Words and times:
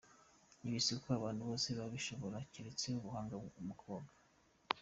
Ibi 0.67 0.79
si 0.85 0.93
ko 1.01 1.07
abantu 1.19 1.41
bose 1.49 1.67
babishobora, 1.79 2.37
keretse 2.53 2.85
umuhanga 2.99 3.35
mu 3.67 3.73
koga. 3.81 4.11